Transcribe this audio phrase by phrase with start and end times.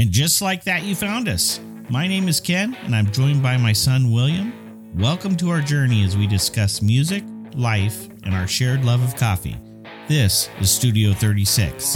[0.00, 1.60] And just like that, you found us.
[1.90, 4.50] My name is Ken, and I'm joined by my son, William.
[4.96, 7.22] Welcome to our journey as we discuss music,
[7.54, 9.58] life, and our shared love of coffee.
[10.08, 11.92] This is Studio 36.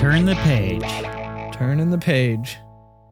[0.00, 1.54] Turn the page.
[1.54, 2.58] Turning the page.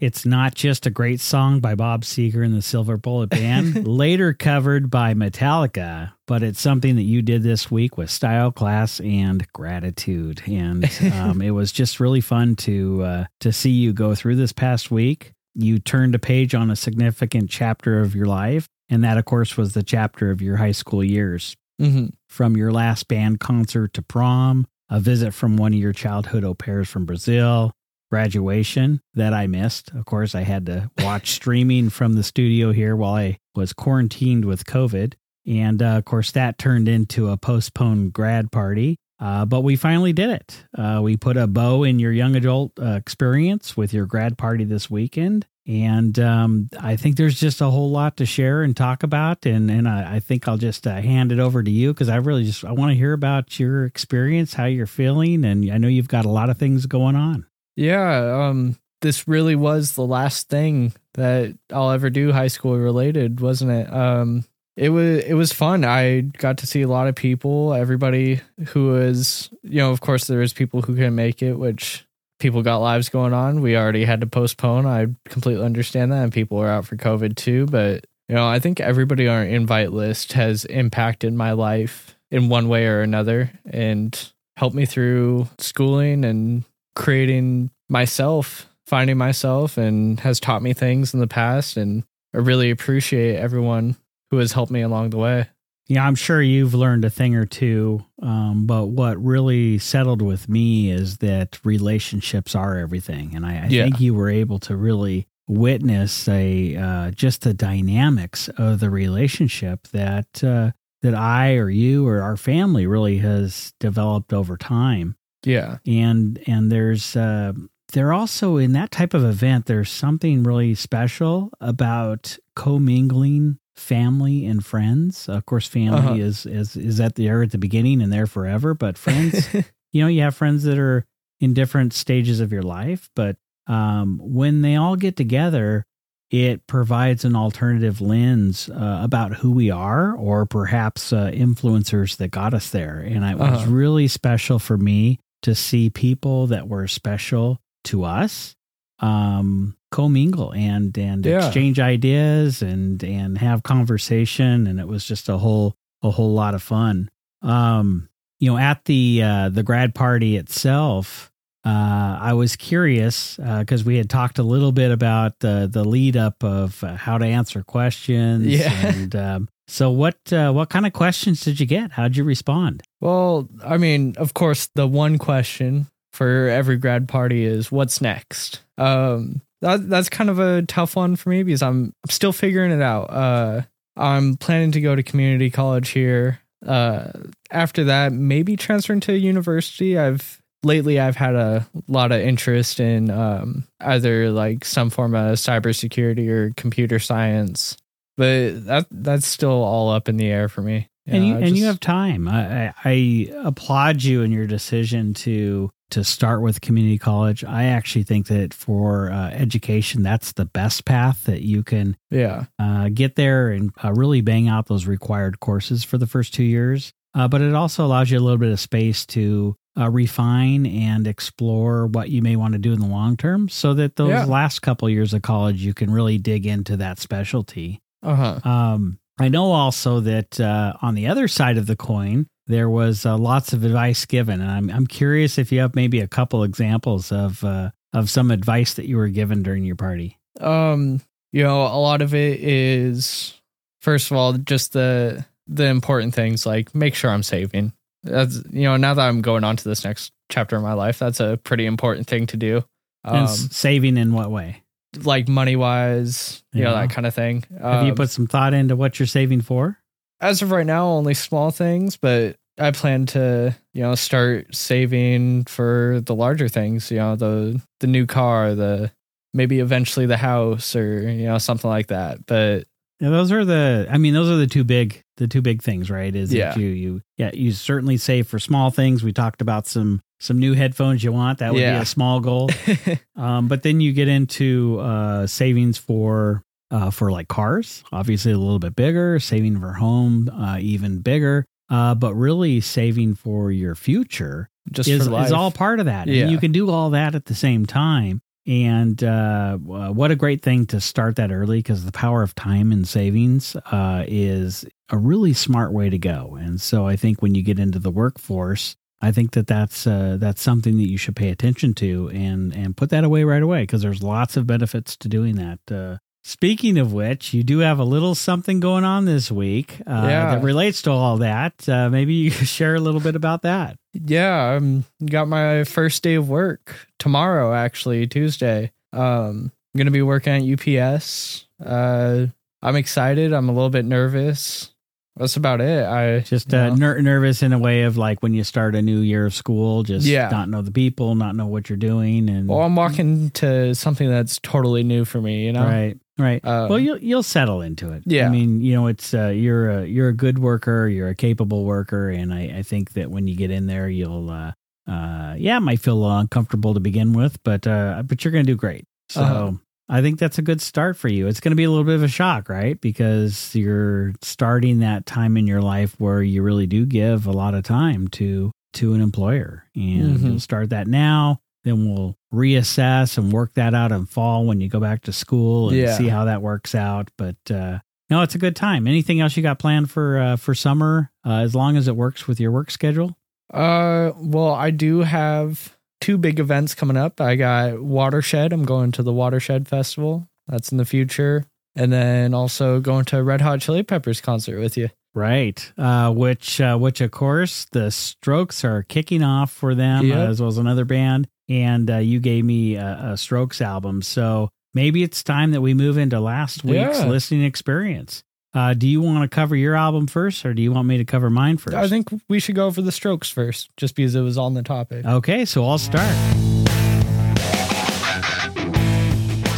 [0.05, 4.35] It's not just a great song by Bob Seger and the Silver Bullet Band, later
[4.35, 9.50] covered by Metallica, but it's something that you did this week with style, class, and
[9.54, 10.43] gratitude.
[10.46, 14.53] And um, it was just really fun to uh, to see you go through this
[14.53, 15.32] past week.
[15.54, 19.57] You turned a page on a significant chapter of your life, and that, of course,
[19.57, 21.57] was the chapter of your high school years.
[21.79, 26.45] hmm From your last band concert to prom, a visit from one of your childhood
[26.45, 27.73] au pairs from Brazil,
[28.14, 29.91] graduation that I missed.
[29.91, 34.45] Of course, I had to watch streaming from the studio here while I was quarantined
[34.45, 35.15] with COVID.
[35.48, 39.01] And uh, of course, that turned into a postponed grad party.
[39.19, 40.65] Uh, but we finally did it.
[40.79, 44.62] Uh, we put a bow in your young adult uh, experience with your grad party
[44.62, 45.45] this weekend.
[45.67, 49.45] And um, I think there's just a whole lot to share and talk about.
[49.45, 52.17] And, and I, I think I'll just uh, hand it over to you because I
[52.17, 55.45] really just I want to hear about your experience, how you're feeling.
[55.45, 57.47] And I know you've got a lot of things going on.
[57.77, 58.48] Yeah.
[58.48, 58.77] Um.
[59.00, 63.92] This really was the last thing that I'll ever do high school related, wasn't it?
[63.92, 64.44] Um.
[64.77, 65.84] It was it was fun.
[65.84, 67.72] I got to see a lot of people.
[67.75, 72.05] Everybody who was, you know, of course, there is people who couldn't make it, which
[72.41, 73.61] people got lives going on.
[73.61, 74.84] We already had to postpone.
[74.84, 77.66] I completely understand that, and people are out for COVID too.
[77.66, 82.48] But you know, I think everybody on our invite list has impacted my life in
[82.48, 86.64] one way or another, and helped me through schooling and
[86.95, 91.77] creating myself, finding myself, and has taught me things in the past.
[91.77, 93.97] And I really appreciate everyone
[94.31, 95.48] who has helped me along the way.
[95.87, 98.05] Yeah, I'm sure you've learned a thing or two.
[98.22, 103.66] Um, but what really settled with me is that relationships are everything, and I, I
[103.69, 103.84] Yeah.
[103.84, 109.87] think you were able to really witness a uh, just the dynamics of the relationship
[109.88, 110.71] that uh,
[111.03, 115.16] that I or you or our family really has developed over time.
[115.47, 115.78] Yeah.
[115.87, 117.53] And and there's uh,
[117.93, 124.65] there also in that type of event, there's something really special about commingling family and
[124.65, 125.28] friends.
[125.28, 126.15] Of course, family Uh-huh.
[126.15, 128.75] is is is at the there at the beginning and there forever.
[128.75, 129.49] But friends,
[129.93, 131.05] you know, you have friends that are
[131.41, 135.84] in different stages of your life, but um, when they all get together,
[136.31, 142.28] it provides an alternative lens uh, about who we are, or perhaps uh, influencers that
[142.31, 142.99] got us there.
[143.00, 143.71] And it was Uh-huh.
[143.71, 148.55] really special for me to see people that were special to us
[149.00, 151.47] um commingle and and Yeah.
[151.47, 156.55] exchange ideas and and have conversation and it was just a whole a whole lot
[156.55, 157.10] of fun
[157.43, 158.09] um
[158.41, 161.31] you know at the uh the grad party itself
[161.65, 166.16] uh i was curious because we had talked a little bit about the the lead
[166.16, 168.87] up of uh, how to answer questions Yeah.
[168.87, 172.82] and um so what uh, what kind of questions did you get how'd you respond
[173.00, 178.60] Well, I mean, of course, the one question for every grad party is what's next.
[178.78, 182.80] Um, that that's kind of a tough one for me because I'm still figuring it
[182.80, 183.04] out.
[183.10, 183.62] Uh,
[183.97, 186.41] I'm planning to go to community college here.
[186.64, 187.10] Uh,
[187.50, 189.98] after that, maybe transferring to a university.
[189.98, 195.36] I've lately I've had a lot of interest in um, either like some form of
[195.36, 197.76] cybersecurity or computer science,
[198.16, 200.88] but that that's still all up in the air for me.
[201.06, 202.28] and you I and you have time.
[202.28, 207.44] I, I, I applaud you in your decision to to start with community college.
[207.44, 212.47] I actually think that for uh, education, that's the best path that you can yeah.
[212.58, 216.42] uh, get there and uh, really bang out those required courses for the first two
[216.42, 216.92] years.
[217.14, 221.06] Uh, but it also allows you a little bit of space to uh, refine and
[221.06, 224.25] explore what you may want to do in the long term, so that those Yeah.
[224.25, 227.82] last couple years of college you can really dig into that specialty.
[228.05, 228.49] Uh huh.
[228.49, 233.06] Um, I know also that uh, on the other side of the coin, there was
[233.06, 236.43] uh, lots of advice given, and I'm I'm curious if you have maybe a couple
[236.45, 240.19] examples of uh, of some advice that you were given during your party.
[240.41, 241.01] Um,
[241.33, 243.41] you know, a lot of it is
[243.81, 247.73] first of all just the the important things like make sure I'm saving.
[248.03, 250.99] That's you know, now that I'm going on to this next chapter of my life,
[250.99, 252.65] that's a pretty important thing to do.
[253.05, 254.63] and Um, saving in what way?
[255.02, 257.44] Like money wise, you know, that kind of thing.
[257.61, 259.79] Have you Um, put some thought into what you're saving for?
[260.20, 265.44] as of right now, only small things, but I plan to, you know, start saving
[265.44, 268.91] for the larger things, you know, the the new car, the
[269.35, 272.25] maybe eventually the house or you know something like that.
[272.26, 272.64] But
[273.00, 273.87] Yeah, those are the.
[273.91, 276.14] I mean, those are the two big, the two big things, right?
[276.14, 276.50] Is Yeah.
[276.55, 279.02] that you, you, yeah, you certainly save for small things.
[279.02, 281.38] We talked about some some new headphones you want.
[281.40, 281.78] That would Yeah.
[281.78, 282.50] be a small goal.
[283.16, 288.38] um, but then you get into uh, savings for uh, for like cars, obviously a
[288.38, 289.19] little bit bigger.
[289.20, 291.44] Saving for home, uh, even bigger.
[291.70, 296.08] Uh, but really saving for your future just is, is all part of that.
[296.08, 296.22] Yeah.
[296.25, 298.20] And you can do all that at the same time.
[298.46, 302.34] And uh, uh, what a great thing to start that early because the power of
[302.34, 306.37] time and savings uh, is a really smart way to go.
[306.38, 310.17] And so I think when you get into the workforce, I think that that's uh,
[310.19, 313.62] that's something that you should pay attention to and and put that away right away
[313.62, 315.59] because there's lots of benefits to doing that.
[315.71, 320.06] Uh, speaking of which, you do have a little something going on this week uh,
[320.09, 320.35] Yeah.
[320.35, 321.69] that relates to all that.
[321.69, 323.77] Uh, maybe you could share a little bit about that.
[323.93, 327.53] Yeah, I um, got my first day of work tomorrow.
[327.53, 328.73] Actually, Tuesday.
[328.93, 330.43] Um, I'm gonna be working at
[330.81, 331.47] UPS.
[331.65, 332.27] Uh,
[332.62, 333.33] I'm excited.
[333.35, 334.71] I'm a little bit nervous.
[335.16, 335.84] That's about it.
[335.87, 338.99] I Just uh, ner- nervous in a way of like when you start a new
[338.99, 340.28] year of school, just Yeah.
[340.28, 344.08] not know the people, not know what you're doing, and well, I'm walking to something
[344.08, 345.46] that's totally new for me.
[345.46, 346.44] You know, right, right.
[346.44, 348.02] Um, well, you'll you'll settle into it.
[348.06, 348.26] Yeah.
[348.26, 351.64] I mean, you know, it's uh, you're a you're a good worker, you're a capable
[351.64, 354.52] worker, and I, I think that when you get in there, you'll uh,
[354.90, 358.32] uh, yeah, it might feel a little uncomfortable to begin with, but uh, but you're
[358.32, 358.84] gonna do great.
[359.10, 359.22] So.
[359.22, 359.52] Uh-huh.
[359.88, 361.26] I think that's a good start for you.
[361.26, 362.81] It's going to be a little bit of a shock, right?
[362.81, 367.54] Because you're starting that time in your life where you really do give a lot
[367.54, 370.22] of time to to an employer, and Mhm.
[370.25, 371.38] you'll start that now.
[371.62, 375.69] Then we'll reassess and work that out in fall when you go back to school
[375.69, 375.96] and Yeah.
[375.96, 377.10] see how that works out.
[377.16, 377.78] But uh,
[378.10, 378.86] no, it's a good time.
[378.86, 381.10] Anything else you got planned for uh, for summer?
[381.25, 383.16] Uh, as long as it works with your work schedule.
[383.52, 385.74] Uh, well, I do have
[386.05, 387.19] two big events coming up.
[387.21, 388.53] I got Watershed.
[388.53, 390.29] I'm going to the Watershed Festival.
[390.47, 391.47] That's in the future.
[391.75, 394.91] And then also going to a Red Hot Chili Peppers concert with you.
[395.15, 395.73] Right.
[395.79, 400.17] Uh, which, uh, which of course, the Strokes are kicking off for them, Yep.
[400.17, 401.27] uh, as well as another band.
[401.49, 405.73] And uh, you gave me a, a Strokes album, so maybe it's time that we
[405.75, 407.06] move into last week's Yeah.
[407.06, 408.23] listening experience.
[408.55, 411.05] Uh, do you want to cover your album first, or do you want me to
[411.05, 411.77] cover mine first?
[411.77, 414.62] I think we should go over the Strokes first, just because it was on the
[414.62, 415.05] topic.
[415.05, 416.15] Okay, so I'll start.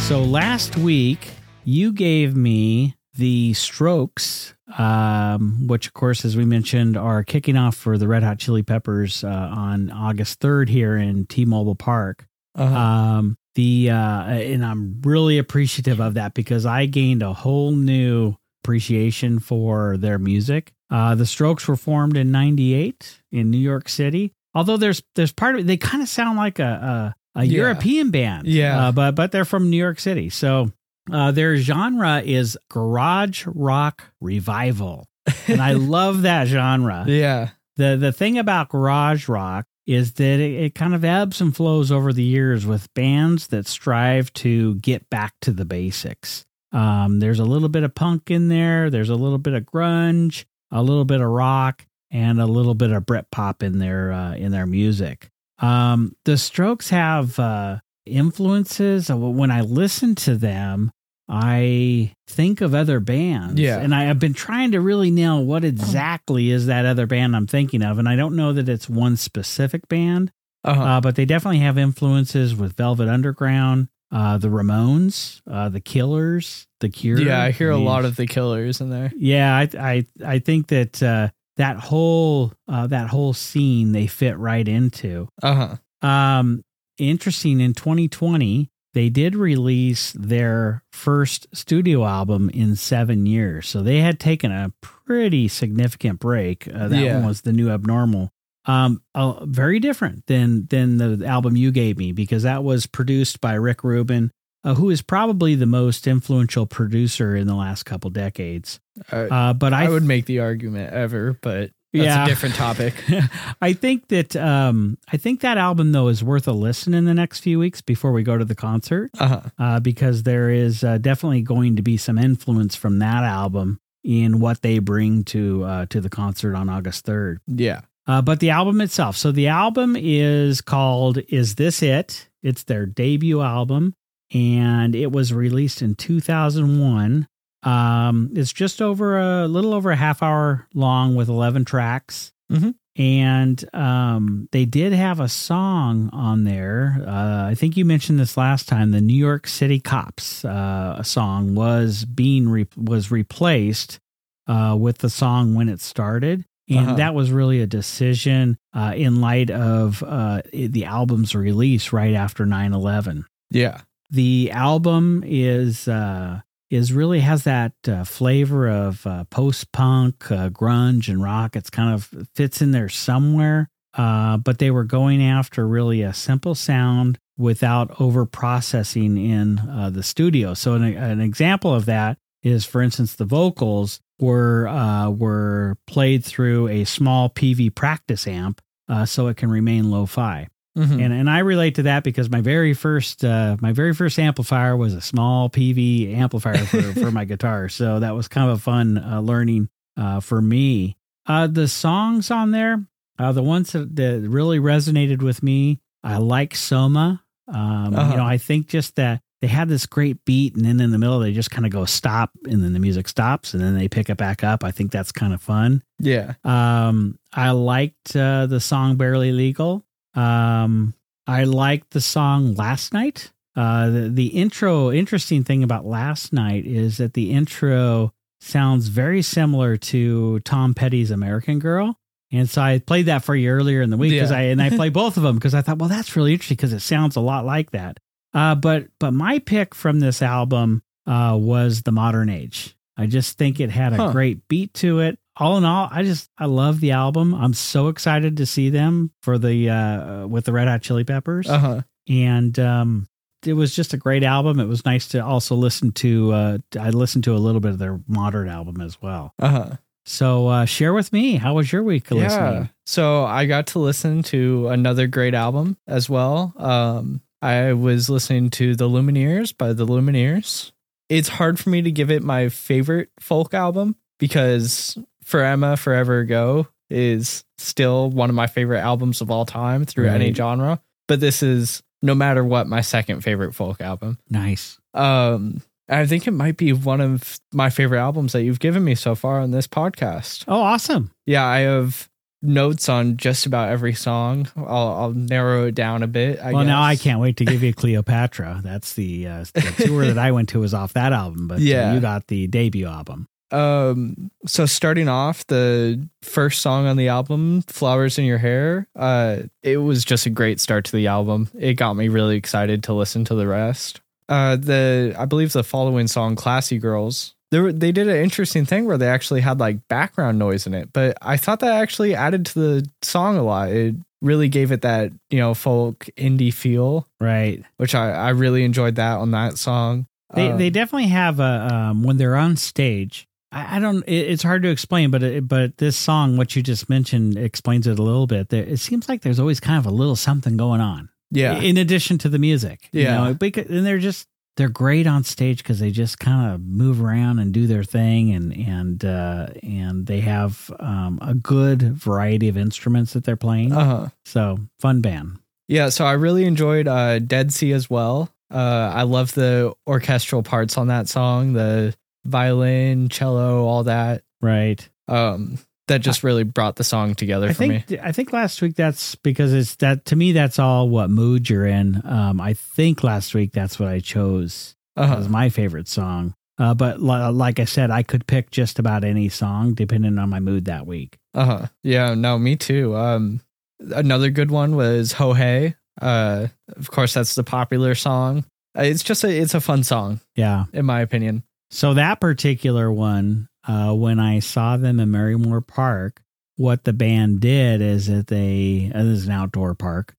[0.01, 1.29] So last week,
[1.63, 7.75] you gave me the Strokes, um, which, of course, as we mentioned, are kicking off
[7.75, 12.25] for the Red Hot Chili Peppers uh, on August 3rd here in T Mobile Park.
[12.55, 12.75] Uh-huh.
[12.75, 18.35] Um, the uh, and I'm really appreciative of that because I gained a whole new
[18.71, 20.73] appreciation for their music.
[20.89, 24.33] Uh, the Strokes were formed in '98 in New York City.
[24.53, 27.57] Although there's there's part of it, they kind of sound like a a, a Yeah.
[27.61, 28.87] European band, Yeah.
[28.87, 30.29] uh, but but they're from New York City.
[30.29, 30.69] So
[31.11, 35.07] uh, their genre is garage rock revival,
[35.47, 37.49] and I love that genre yeah.
[37.77, 41.89] the the thing about garage rock is that it, it kind of ebbs and flows
[41.93, 46.45] over the years with bands that strive to get back to the basics.
[46.71, 48.89] Um, there's a little bit of punk in there.
[48.89, 52.91] There's a little bit of grunge, a little bit of rock, and a little bit
[52.91, 55.29] of Britpop in their uh, in their music.
[55.59, 59.09] Um, the Strokes have uh, influences.
[59.09, 60.91] Uh, When I listen to them,
[61.29, 63.59] I think of other bands.
[63.59, 63.79] Yeah.
[63.79, 67.47] And I have been trying to really nail what exactly is that other band I'm
[67.47, 67.97] thinking of.
[67.99, 70.31] And I don't know that it's one specific band,
[70.63, 70.81] Uh-huh.
[70.81, 76.67] uh, but they definitely have influences with Velvet Underground, uh, the Ramones, uh, the Killers,
[76.79, 77.19] the Cure.
[77.19, 79.11] yeah, I hear a mean, lot of the killers in there.
[79.17, 84.37] Yeah, I I I think that uh, that whole uh, that whole scene they fit
[84.37, 85.27] right into.
[85.43, 86.07] Uh huh.
[86.07, 86.63] Um,
[86.97, 87.59] interesting.
[87.59, 93.67] In 2020, they did release their first studio album in seven years.
[93.67, 96.67] So they had taken a pretty significant break.
[96.73, 97.17] Uh, that Yeah.
[97.17, 98.31] one was the new abnormal.
[98.67, 103.39] Um, uh, very different than than the album you gave me because that was produced
[103.41, 104.29] by Rick Rubin,
[104.65, 108.79] uh, who is probably the most influential producer in the last couple decades.
[109.11, 112.25] Uh, Uh, but I, I would make the argument ever, but that's Yeah.
[112.25, 112.93] a different topic.
[113.61, 117.13] I think that um, I think that album though is worth a listen in the
[117.13, 119.41] next few weeks before we go to the concert, Uh huh.
[119.57, 124.39] uh, because there is uh, definitely going to be some influence from that album in
[124.41, 127.39] what they bring to uh, to the concert on August third.
[127.47, 127.81] Yeah.
[128.07, 132.85] Uh, but the album itself, so the album is called "Is This It?" It's their
[132.85, 133.93] debut album,
[134.33, 137.27] and it was released in 2001.
[137.63, 142.31] Um, it's just over a little over a half hour long with 11 tracks.
[142.51, 142.75] Mhm.
[142.95, 147.03] And um, they did have a song on there.
[147.05, 148.91] Uh, I think you mentioned this last time.
[148.91, 153.99] The New York City Cops uh, song was being re- was replaced
[154.47, 156.95] uh, with the song when it started, and Uh-huh.
[156.95, 162.45] that was really a decision uh, in light of uh, the album's release right after
[162.45, 163.81] 9-11 Yeah.
[164.11, 170.49] the album is uh is really has that uh, flavor of uh, post punk, uh,
[170.49, 171.55] grunge, and rock.
[171.55, 173.69] It's kind of fits in there somewhere.
[173.93, 179.89] Uh, but they were going after really a simple sound without over processing in uh,
[179.89, 180.53] the studio.
[180.53, 186.23] So an, an example of that is, for instance, the vocals were uh, were played
[186.25, 191.03] through a small PV practice amp, uh, so it can remain lo-fi Mhm.
[191.03, 194.77] and and I relate to that because my very first uh, my very first amplifier
[194.77, 198.61] was a small PV amplifier for, for my guitar, so that was kind of a
[198.61, 200.95] fun uh, learning uh, for me.
[201.25, 202.85] Uh, the songs on there,
[203.19, 207.23] uh, the ones that, that really resonated with me, I like Soma.
[207.47, 208.11] Um, Uh-huh.
[208.11, 210.97] You know, I think just that they have this great beat, and then in the
[210.97, 213.87] middle they just kind of go stop, and then the music stops, and then they
[213.87, 214.63] pick it back up.
[214.63, 215.83] I think that's kind of fun.
[215.99, 216.33] yeah.
[216.43, 219.83] Um, I liked uh, the song "Barely Legal."
[220.15, 220.93] Um,
[221.27, 224.91] I liked the song "Last Night." Uh, the, the intro.
[224.91, 231.11] Interesting thing about "Last Night" is that the intro sounds very similar to Tom Petty's
[231.11, 231.97] "American Girl."
[232.31, 234.37] And so I played that for you earlier in the week because Yeah.
[234.37, 236.73] I and I play both of them because I thought, well, that's really interesting because
[236.73, 237.99] it sounds a lot like that.
[238.33, 242.75] Uh, but but my pick from this album uh, was the Modern Age.
[242.97, 244.11] I just think it had a Huh.
[244.11, 245.19] great beat to it.
[245.39, 247.33] All in all, I just I love the album.
[247.35, 251.47] I'm so excited to see them for the uh, with the Red Hot Chili Peppers,
[251.47, 251.81] Uh huh.
[252.09, 253.07] and um,
[253.45, 254.59] it was just a great album.
[254.59, 256.31] It was nice to also listen to.
[256.33, 259.33] Uh, I listened to a little bit of their modern album as well.
[259.39, 259.69] Uh huh.
[260.05, 262.17] So uh, share with me how was your week Yeah.
[262.23, 262.69] listening?
[262.87, 266.53] So I got to listen to another great album as well.
[266.57, 270.71] Um, I was listening to The Lumineers by The Lumineers.
[271.09, 276.19] It's hard for me to give it my favorite folk album because For Emma Forever
[276.19, 280.81] Ago is still one of my favorite albums of all time through any genre.
[281.07, 284.19] But this is no matter what my second favorite folk album.
[284.29, 284.79] Nice.
[284.93, 288.95] Um, I think it might be one of my favorite albums that you've given me
[288.95, 290.43] so far on this podcast.
[290.47, 291.11] Oh, awesome.
[291.25, 292.09] Yeah, I have
[292.41, 294.47] notes on just about every song.
[294.55, 296.39] I'll, I'll narrow it down a bit.
[296.39, 298.61] I well, now I can't wait to give you Cleopatra.
[298.63, 301.77] That's the, uh, the tour that I went to was off that album, but yeah.
[301.77, 301.93] Yeah.
[301.93, 303.27] you got the debut album.
[303.51, 309.43] Um, so starting off the first song on the album, "Flowers in Your Hair," uh,
[309.63, 311.49] it was just a great start to the album.
[311.57, 314.01] It got me really excited to listen to the rest.
[314.27, 318.85] Uh, the I believe the following song, "Classy Girls," they they did an interesting thing
[318.85, 322.45] where they actually had like background noise in it, but I thought that actually added
[322.47, 323.69] to the song a lot.
[323.69, 327.63] It really gave it that you know folk indie feel, Right.
[327.77, 330.07] which I I really enjoyed that on that song.
[330.35, 333.27] They Um, they definitely have a um, when they're on stage.
[333.51, 334.03] I, I don't.
[334.03, 337.87] It, it's hard to explain, but it, but this song, what you just mentioned, explains
[337.87, 338.49] it a little bit.
[338.49, 341.07] There, it seems like there's always kind of a little something going on.
[341.31, 342.89] yeah In addition to the music.
[342.91, 343.23] you Yeah.
[343.23, 344.27] know, because, and they're just
[344.57, 348.31] they're great on stage because they just kind of move around and do their thing,
[348.31, 353.71] and and uh, and they have um, a good variety of instruments that they're playing.
[353.71, 354.07] uh huh.
[354.25, 355.39] So fun band.
[355.69, 358.29] Yeah, so I really enjoyed uh, Dead Sea as well.
[358.49, 361.93] Uh, I love the orchestral parts on that song, the
[362.25, 364.23] violin, cello, all that.
[364.41, 364.87] Right.
[365.09, 367.79] Um, that just really brought the song together I for me.
[367.79, 371.49] think I think last week that's because it's that to me that's all what mood
[371.49, 372.01] you're in.
[372.05, 375.15] Um, I think last week that's what I chose Uh-huh.
[375.17, 376.33] as my favorite song.
[376.59, 380.29] Uh, but li- like I said, I could pick just about any song depending on
[380.29, 381.17] my mood that week.
[381.35, 381.67] Uh-huh.
[381.83, 382.95] Yeah, no, me too.
[382.95, 383.41] Um,
[383.79, 385.75] another good one was Ho Hey.
[386.01, 388.43] Uh, of course, that's the popular song.
[388.77, 390.65] Uh, It's just a it's a fun song, Yeah.
[390.73, 391.43] in my opinion.
[391.69, 396.21] So that particular one, uh, when I saw them in Marymoor Park,
[396.55, 400.13] what the band did is that they uh, this is an outdoor park.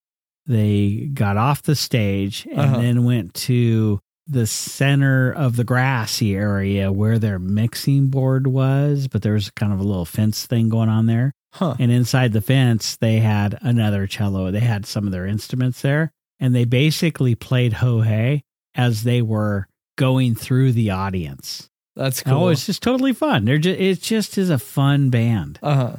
[0.46, 2.80] They got off the stage and Uh-huh.
[2.80, 9.22] then went to the center of the grassy area where their mixing board was, but
[9.22, 11.32] there was kind of a little fence thing going on there.
[11.54, 11.76] Huh.
[11.78, 14.50] And inside the fence, they had another cello.
[14.50, 18.42] They had some of their instruments there, and they basically played ho hey
[18.74, 21.68] as they were going through the audience.
[21.98, 22.44] That's cool.
[22.44, 23.44] Oh, it's just totally fun.
[23.44, 25.58] They're just it just is a fun band.
[25.62, 25.96] Uh-huh.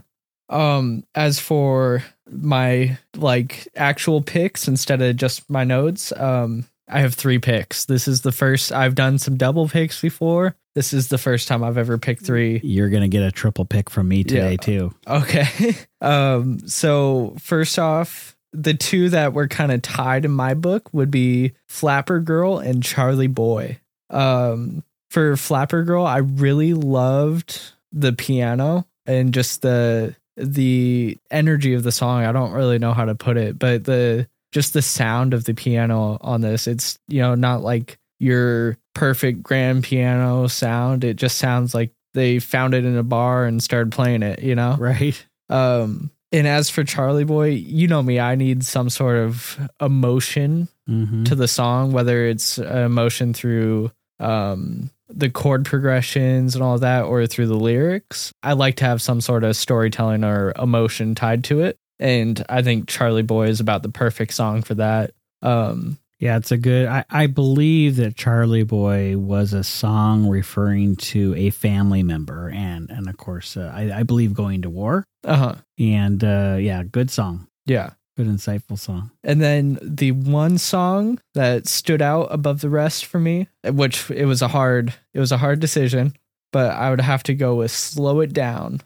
[0.49, 7.13] Um, as for my like actual picks instead of just my notes, um, I have
[7.13, 7.85] three picks.
[7.85, 10.55] This is the first I've done some double picks before.
[10.73, 12.61] This is the first time I've ever picked three.
[12.63, 14.57] You're gonna get a triple pick from me today Yeah.
[14.57, 14.93] too.
[15.05, 15.75] Okay.
[16.01, 21.11] um, so first off, the two that were kind of tied in my book would
[21.11, 23.79] be Flapper Girl and Charlie Boy.
[24.09, 27.59] Um, for Flapper Girl, I really loved
[27.91, 32.23] the piano and just the the energy of the song.
[32.23, 35.53] I don't really know how to put it, but the just the sound of the
[35.53, 36.67] piano on this.
[36.67, 41.03] It's you know not like your perfect grand piano sound.
[41.03, 44.55] It just sounds like they found it in a bar and started playing it, you
[44.55, 44.75] know?
[44.79, 45.25] Right.
[45.49, 50.67] Um and as for Charlie Boy, you know me, I need some sort of emotion
[50.89, 51.25] Mm-hmm.
[51.25, 57.25] to the song, whether it's emotion through um the chord progressions and all that or
[57.27, 58.31] through the lyrics.
[58.43, 61.77] I like to have some sort of storytelling or emotion tied to it.
[61.99, 65.11] And I think Charlie Boy is about the perfect song for that.
[65.41, 66.87] Um Yeah, it's a good.
[66.87, 72.89] I, I believe that Charlie Boy was a song referring to a family member, and
[72.89, 75.05] and of course, uh, I, I believe going to war.
[75.23, 75.55] uh-huh.
[75.79, 77.91] And uh, yeah, good song, Yeah.
[78.23, 79.11] Good insightful song.
[79.23, 84.25] And then the one song that stood out above the rest for me, which it
[84.25, 86.13] was a hard it was a hard decision,
[86.51, 88.81] but I would have to go with Slow It Down.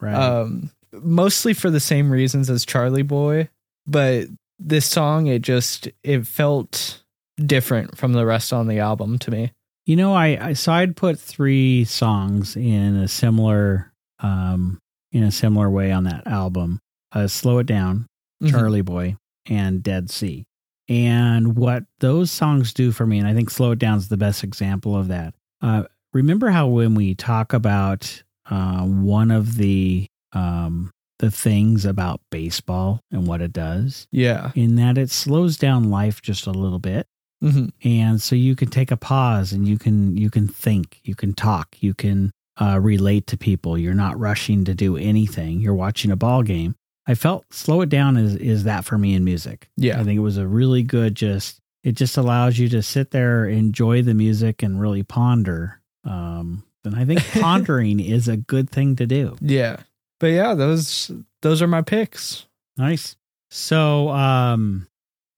[0.00, 0.14] Right.
[0.14, 3.48] Um mostly for the same reasons as Charlie Boy,
[3.86, 4.26] but
[4.58, 7.02] this song it just it felt
[7.44, 9.52] different from the rest on the album to me.
[9.86, 14.78] you know, I, I so I'd put three songs in a similar um
[15.12, 16.80] in a similar way on that album.
[17.12, 18.06] Uh, Slow it down,
[18.42, 18.50] Mhm.
[18.50, 19.16] Charlie Boy,
[19.46, 20.44] and Dead Sea.
[20.88, 24.16] And what those songs do for me, and I think Slow It Down is the
[24.16, 25.34] best example of that.
[25.60, 32.20] Uh, remember how when we talk about uh, one of the um, the things about
[32.30, 34.52] baseball and what it does, Yeah.
[34.54, 37.06] in that it slows down life just a little bit,
[37.42, 41.14] hmm and so you can take a pause and you can you can think, you
[41.16, 42.30] can talk, you can
[42.60, 43.76] uh, relate to people.
[43.78, 45.60] You're not rushing to do anything.
[45.60, 46.74] You're watching a ball game.
[47.08, 49.68] I felt slow it down is is that for me in music.
[49.76, 49.98] Yeah.
[49.98, 53.46] I think it was a really good just it just allows you to sit there,
[53.46, 55.80] enjoy the music and really ponder.
[56.04, 59.36] Um and I think pondering is a good thing to do.
[59.40, 59.78] Yeah.
[60.20, 61.10] But yeah, those
[61.42, 62.46] those are my picks.
[62.76, 63.16] Nice.
[63.50, 64.86] So um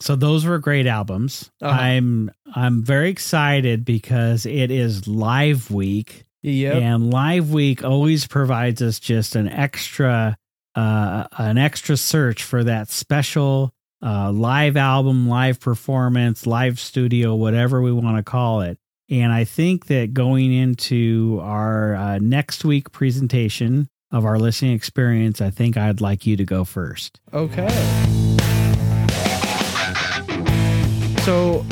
[0.01, 1.51] so those were great albums.
[1.63, 1.79] Uh-huh.
[1.81, 6.75] I'm I'm very excited because it is live week Yep.
[6.75, 10.39] and live week always provides us just an extra
[10.75, 17.81] uh an extra search for that special uh live album, live performance, live studio, whatever
[17.81, 18.79] we want to call it.
[19.11, 25.41] And I think that going into our uh, next week presentation of our listening experience,
[25.41, 27.21] I think I'd like you to go first.
[27.35, 27.69] Okay.
[31.23, 31.67] So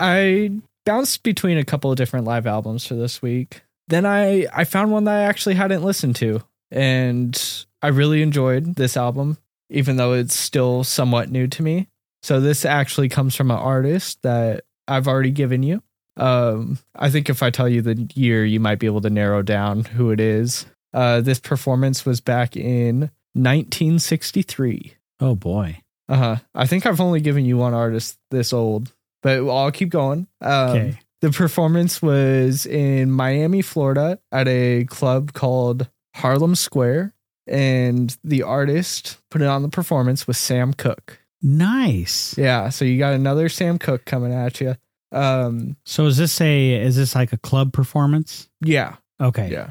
[0.00, 0.52] I
[0.84, 3.62] bounced between a couple of different live albums for this week.
[3.88, 8.74] Then I I found one that I actually hadn't listened to and I really enjoyed
[8.76, 9.38] this album
[9.70, 11.88] even though it's still somewhat new to me.
[12.22, 15.82] So this actually comes from an artist that I've already given you.
[16.16, 19.42] Um I think if I tell you the year you might be able to narrow
[19.42, 20.66] down who it is.
[20.92, 24.94] Uh this performance was back in 1963.
[25.20, 25.80] Oh boy.
[26.08, 26.36] Uh huh.
[26.54, 30.26] I think I've only given you one artist this old, but I'll keep going.
[30.40, 30.98] Um, Okay.
[31.20, 37.12] The performance was in Miami, Florida, at a club called Harlem Square,
[37.48, 41.18] and the artist put it on the performance with Sam Cooke.
[41.42, 42.36] Nice.
[42.36, 44.76] Yeah, so you got another Sam Cooke coming at you.
[45.12, 48.48] Um, So is this a is this like a club performance?
[48.60, 49.50] yeah, Okay.
[49.50, 49.70] Yeah.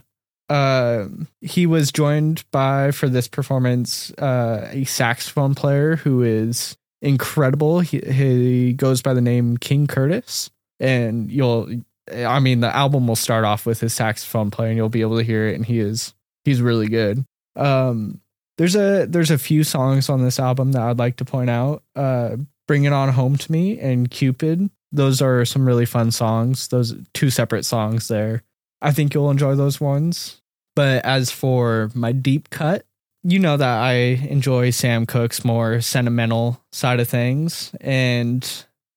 [0.50, 7.82] Um, he was joined by for this performance uh, a saxophone player who is incredible.
[7.82, 11.70] He, he goes by the name King Curtis, and you'll.
[12.10, 15.18] I mean, the album will start off with his saxophone player, and You'll be able
[15.18, 16.14] to hear it, and he is
[16.46, 17.26] he's really good.
[17.58, 18.22] Um,
[18.58, 21.84] there's a there's a few songs on this album that I'd like to point out.
[21.96, 24.70] Uh, Bring It On Home to Me and Cupid.
[24.92, 26.68] Those are some really fun songs.
[26.68, 28.44] Those two separate songs there.
[28.82, 30.42] I think you'll enjoy those ones.
[30.76, 32.86] But as for my deep cut,
[33.24, 37.74] you know that I enjoy Sam Cooke's more sentimental side of things.
[37.82, 38.48] And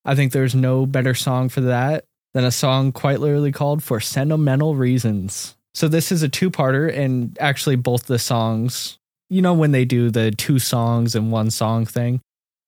[0.05, 3.99] I think there's no better song for that than a song quite literally called For
[4.01, 5.57] Sentimental Reasons.
[5.81, 8.99] So this is a two parter, and actually, both the songs,
[9.31, 12.21] you know, when they do the two songs and one song thing,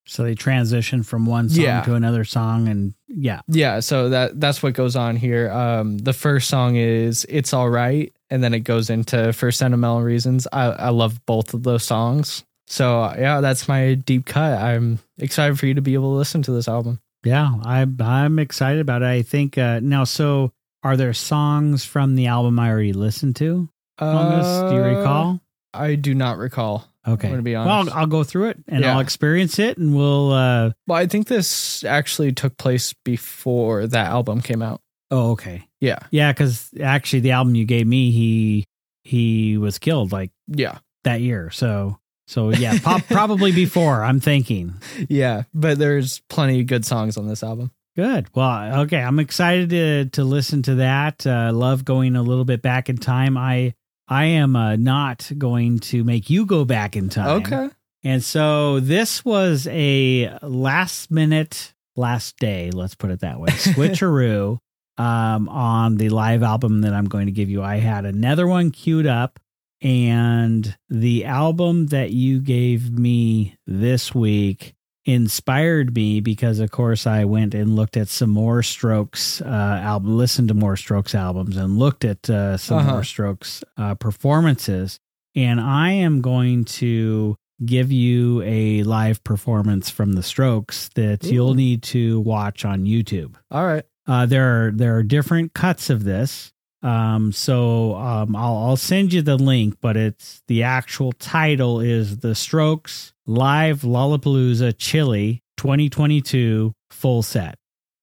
[0.07, 1.83] So they transition from one song Yeah.
[1.83, 3.43] to another song and yeah.
[3.49, 5.51] Yeah, so that that's what goes on here.
[5.53, 10.01] Um, the first song is "It's All Right," and then it goes into "For Sentimental
[10.01, 12.45] Reasons." I I love both of those songs.
[12.67, 14.59] So yeah, that's my deep cut.
[14.59, 16.99] I'm excited for you to be able to listen to this album.
[17.25, 19.07] Yeah, I I'm excited about it.
[19.19, 20.51] I think uh now so
[20.83, 23.69] are there songs from the album I already listened to
[23.99, 24.71] on this?
[24.71, 25.41] Do you Uh, recall?
[25.75, 26.87] I do not recall.
[27.07, 27.29] Okay.
[27.29, 27.95] I'm gonna be Well, honest.
[27.97, 28.95] I'll, I'll go through it and Yeah.
[28.95, 34.07] I'll experience it and we'll uh Well, I think this actually took place before that
[34.09, 34.81] album came out.
[35.11, 35.67] oh okay.
[35.81, 35.99] Yeah.
[36.11, 38.65] Yeah, cuz actually the album you gave me he
[39.05, 40.79] he was killed like Yeah.
[41.05, 41.51] that year.
[41.51, 44.75] So so yeah, pop, probably before, I'm thinking.
[45.09, 45.43] Yeah.
[45.53, 47.73] But there's plenty of good songs on this album.
[47.95, 48.29] Good.
[48.35, 49.01] Well, okay.
[49.01, 51.27] I'm excited to to listen to that.
[51.27, 53.37] Uh, love going a little bit back in time.
[53.37, 53.75] I
[54.09, 57.43] I am uh, not going to make you go back in time.
[57.43, 57.71] Okay.
[58.05, 62.71] And so this was a last minute, last day.
[62.71, 63.49] Let's put it that way.
[63.51, 64.59] Switcheroo
[64.99, 67.63] um, on the live album that I'm going to give you.
[67.63, 69.39] I had another one queued up,
[69.81, 74.75] and the album that you gave me this week
[75.05, 80.17] inspired me because of course I went and looked at some more Strokes uh album
[80.17, 82.93] listened to more Strokes albums and looked at uh, some Uh-huh.
[82.93, 84.99] more Strokes uh performances
[85.35, 91.33] and I am going to give you a live performance from the Strokes that Ooh.
[91.33, 93.35] you'll need to watch on YouTube.
[93.51, 93.85] All right.
[94.07, 96.53] Uh, there are there are different cuts of this.
[96.83, 102.19] Um, so um, I'll I'll send you the link, but it's the actual title is
[102.19, 107.57] The Strokes Live Lollapalooza Chile 2022 full set,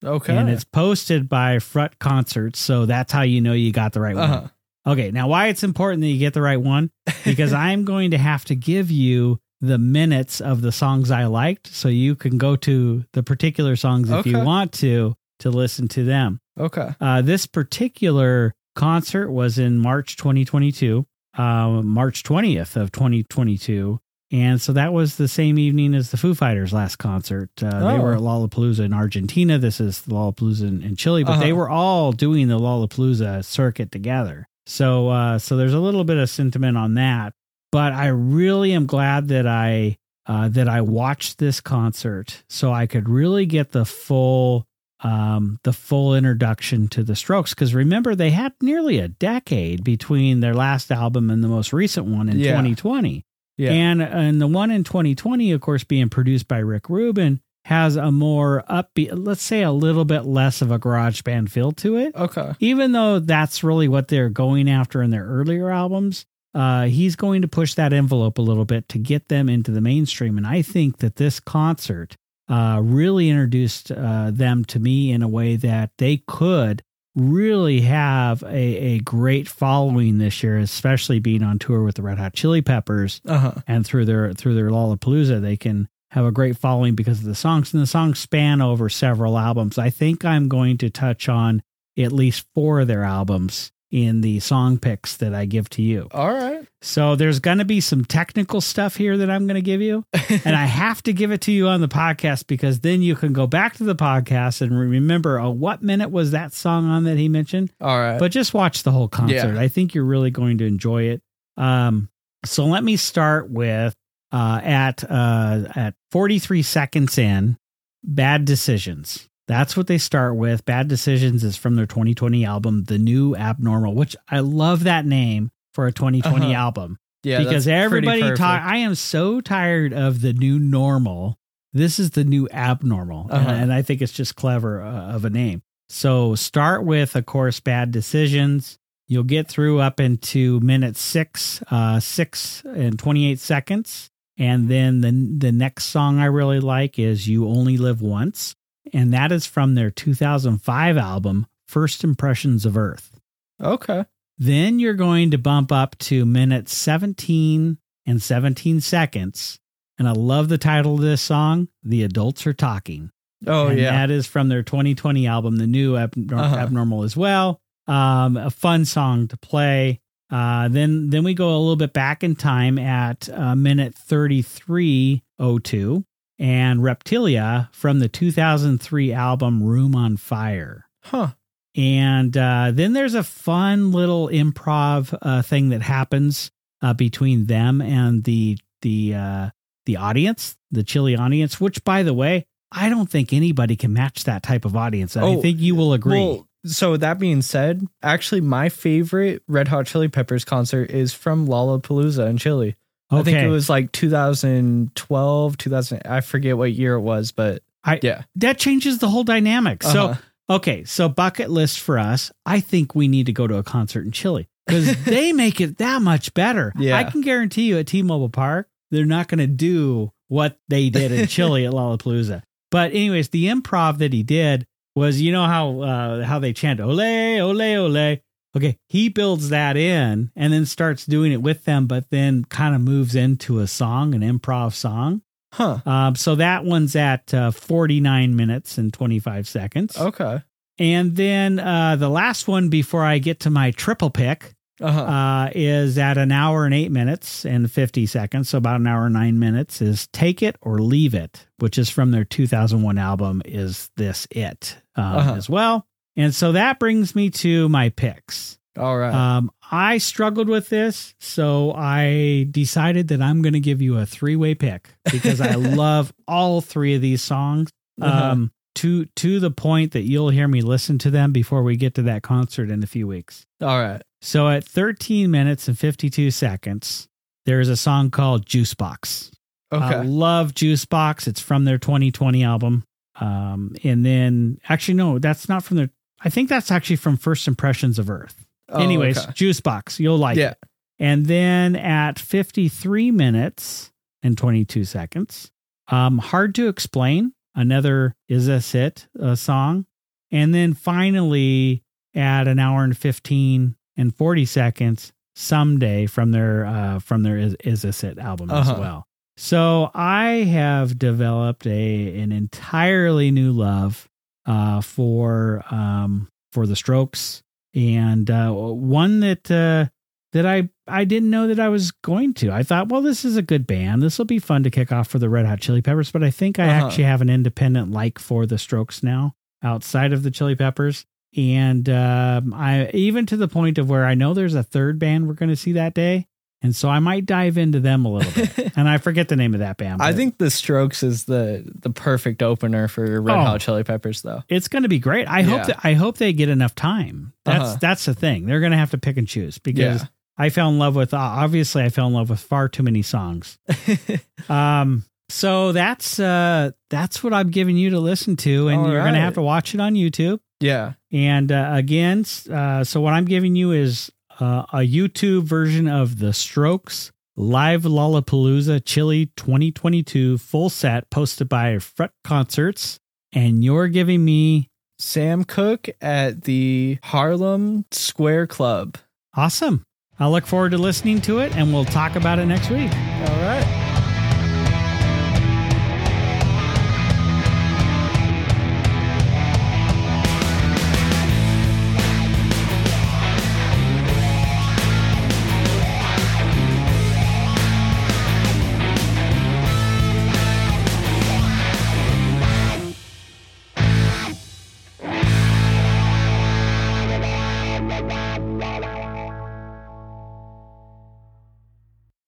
[0.04, 0.34] Okay.
[0.36, 2.58] and it's posted by Frut Concerts.
[2.58, 4.30] So that's how you know you got the right one.
[4.30, 4.48] uh-huh.
[4.86, 6.90] Okay, now why it's important that you get the right one
[7.24, 11.66] because I'm going to have to give you the minutes of the songs I liked
[11.66, 16.04] so you can go to the particular songs if you want to to listen to
[16.04, 16.40] them.
[16.58, 16.94] okay.
[16.98, 21.06] Uh, this particular concert was in March 2022,
[21.36, 23.98] uh, March 20th of 2022.
[24.32, 27.50] And so that was the same evening as the Foo Fighters' last concert.
[27.62, 28.00] Uh, They Oh.
[28.00, 29.58] were at Lollapalooza in Argentina.
[29.58, 31.56] This is Lollapalooza in, in Chile, but they Uh-huh.
[31.58, 34.46] were all doing the Lollapalooza circuit together.
[34.66, 37.32] So, uh, so there's a little bit of sentiment on that.
[37.72, 42.86] But I really am glad that I uh, that I watched this concert so I
[42.86, 44.64] could really get the full
[45.02, 47.54] um, the full introduction to the Strokes.
[47.54, 52.06] Because remember, they had nearly a decade between their last album and the most recent
[52.06, 52.50] one in Yeah.
[52.52, 53.24] 2020.
[53.56, 53.72] Yeah.
[53.72, 58.10] And and the one in 2020, of course, being produced by Rick Rubin, has a
[58.10, 62.14] more upbeat, let's say a little bit less of a garage band feel to it.
[62.16, 62.52] okay.
[62.58, 67.42] Even though that's really what they're going after in their earlier albums, uh, he's going
[67.42, 70.38] to push that envelope a little bit to get them into the mainstream.
[70.38, 72.16] And I think that this concert
[72.50, 76.82] uh, really introduced uh, them to me in a way that they could
[77.16, 78.48] really have a,
[78.96, 83.20] a great following this year, especially being on tour with the Red Hot Chili Peppers
[83.26, 83.52] Uh huh.
[83.66, 87.34] and through their through their Lollapalooza, they can have a great following because of the
[87.34, 89.78] songs, and the songs span over several albums.
[89.78, 91.62] I think I'm going to touch on
[91.98, 96.08] at least four of their albums in the song picks that I give to you.
[96.12, 96.66] All right.
[96.80, 100.04] So there's going to be some technical stuff here that I'm going to give you,
[100.44, 103.32] and I have to give it to you on the podcast because then you can
[103.32, 107.18] go back to the podcast and remember, oh, what minute was that song on that
[107.18, 107.72] he mentioned?
[107.80, 108.18] All right.
[108.18, 109.54] but just watch the whole concert.
[109.54, 109.60] Yeah.
[109.60, 111.22] I think you're really going to enjoy it.
[111.56, 112.08] Um,
[112.44, 113.94] so let me start with
[114.32, 117.58] uh, at uh, at 43 seconds in,
[118.02, 119.28] bad decisions.
[119.48, 120.64] That's what they start with.
[120.64, 125.50] Bad decisions is from their 2020 album, The New Abnormal, which I love that name
[125.74, 126.54] for a 2020 Uh-huh.
[126.54, 127.38] album yeah.
[127.42, 128.62] because everybody talk.
[128.62, 131.38] I am so tired of the new normal.
[131.72, 133.50] This is the new abnormal, and- Uh-huh.
[133.50, 135.62] and, I think it's just clever uh, of a name.
[135.88, 138.78] So start with, of course, bad decisions.
[139.08, 145.00] You'll get through up into minute six, uh, six and twenty eight seconds, and then
[145.00, 145.10] the
[145.46, 148.54] the next song I really like is "You Only Live Once,"
[148.92, 153.18] and that is from their 2005 album First Impressions of Earth.
[153.62, 154.04] Okay.
[154.38, 159.60] Then you're going to bump up to minutes 17 and 17 seconds.
[159.98, 163.10] And I love the title of this song, The Adults Are Talking.
[163.46, 163.90] Oh and yeah.
[163.92, 166.56] That is from their 2020 album, The New Abnor- Uh-huh.
[166.56, 167.60] Abnormal as well.
[167.86, 170.00] Um, a fun song to play.
[170.30, 176.04] Uh, then then we go a little bit back in time at uh, minute 3302
[176.40, 180.86] and Reptilia from the 2003 album Room on Fire.
[181.02, 181.28] Huh.
[181.76, 186.50] And uh, then there's a fun little improv uh, thing that happens
[186.82, 189.50] uh, between them and the the uh,
[189.86, 191.60] the audience, the Chile audience.
[191.60, 195.16] Which, by the way, I don't think anybody can match that type of audience.
[195.16, 196.18] I Oh, think you will agree.
[196.20, 201.46] Well, so that being said, actually, my favorite Red Hot Chili Peppers concert is from
[201.46, 202.76] Lollapalooza in Chile.
[203.10, 206.02] I think it was like 2012, 2000.
[206.04, 208.22] I forget what year it was, but I Yeah.
[208.36, 209.82] that changes the whole dynamic.
[209.82, 210.20] So Uh-huh.
[210.56, 212.30] okay, so bucket list for us.
[212.46, 215.78] I think we need to go to a concert in Chile because they make it
[215.78, 216.72] that much better.
[216.78, 216.96] Yeah.
[216.98, 221.10] I can guarantee you at T-Mobile Park, they're not going to do what they did
[221.12, 222.42] in Chile at Lollapalooza.
[222.70, 226.80] But anyways, the improv that he did was, you know how uh, how they chant
[226.80, 228.18] "Ole, Ole, Ole."
[228.56, 232.74] Okay, he builds that in and then starts doing it with them, but then kind
[232.74, 235.22] of moves into a song, an improv song.
[235.52, 235.78] Huh.
[235.86, 239.96] Um, so that one's at uh, 49 minutes and 25 seconds.
[239.96, 240.42] Okay.
[240.78, 245.00] And then uh, the last one before I get to my triple pick Uh-huh.
[245.00, 248.48] uh, is at an hour and eight minutes and 50 seconds.
[248.48, 251.90] So about an hour and nine minutes is Take It or Leave It, which is
[251.90, 255.34] from their 2001 album, Is This It um, Uh-huh.
[255.34, 255.86] as well.
[256.20, 258.58] And so that brings me to my picks.
[258.78, 259.12] All right.
[259.14, 264.06] Um, I struggled with this, so I decided that I'm going to give you a
[264.06, 267.70] three way pick because I love all three of these songs.
[268.00, 268.30] Uh-huh.
[268.32, 271.94] Um, to to the point that you'll hear me listen to them before we get
[271.96, 273.44] to that concert in a few weeks.
[273.60, 274.00] All right.
[274.22, 277.08] So at 13 minutes and 52 seconds,
[277.46, 279.32] there is a song called Juice Box.
[279.72, 280.08] I Okay.
[280.08, 281.26] love Juice Box.
[281.26, 282.84] It's from their 2020 album.
[283.20, 285.90] Um, and then actually, no, that's not from their,
[286.22, 288.46] I think that's actually from First Impressions of Earth.
[288.68, 289.32] Oh, Anyways, okay.
[289.34, 290.50] Juice Box, you'll like Yeah.
[290.52, 290.58] it.
[290.98, 293.90] And then at 53 minutes
[294.22, 295.50] and 22 seconds,
[295.88, 299.86] um, Hard to Explain, another Is This It uh, song.
[300.30, 301.82] And then finally
[302.14, 307.56] at an hour and 15 and 40 seconds, Someday from their uh, from their Is,
[307.64, 308.72] Is This It album Uh-huh.
[308.72, 309.06] as well.
[309.38, 314.09] So I have developed a an entirely new love
[314.50, 317.42] uh, for um, for the Strokes
[317.74, 319.88] and uh, one that uh,
[320.32, 322.50] that I I didn't know that I was going to.
[322.50, 324.02] I thought, well, this is a good band.
[324.02, 326.10] This will be fun to kick off for the Red Hot Chili Peppers.
[326.10, 326.86] But I think I Uh-huh.
[326.86, 331.88] actually have an independent like for the Strokes now, outside of the Chili Peppers, and
[331.88, 335.34] um, I even to the point of where I know there's a third band we're
[335.34, 336.26] going to see that day,
[336.62, 338.72] and so I might dive into them a little bit.
[338.76, 340.02] and I forget the name of that band.
[340.02, 343.40] I think the Strokes is the the perfect opener for Red Oh.
[343.42, 344.42] Hot Chili Peppers, though.
[344.48, 345.26] it's going to be great.
[345.28, 347.32] I hope that I hope they get enough time.
[347.44, 347.76] That's Uh-huh.
[347.80, 348.46] that's the thing.
[348.46, 350.08] They're going to have to pick and choose because Yeah.
[350.38, 353.02] I fell in love with uh, obviously I fell in love with far too many
[353.02, 353.58] songs.
[354.48, 359.00] Um so that's uh that's what I'm giving you to listen to and All you're
[359.02, 360.40] going to have to watch it on YouTube.
[360.58, 360.94] yeah.
[361.12, 366.18] And uh, again, uh, so what I'm giving you is uh, a YouTube version of
[366.18, 372.98] The Strokes Live Lollapalooza Chile 2022 full set posted by Fret Concerts
[373.32, 378.98] and you're giving me Sam Cooke at the Harlem Square Club.
[379.34, 379.84] awesome.
[380.18, 382.90] I look forward to listening to it and we'll talk about it next week.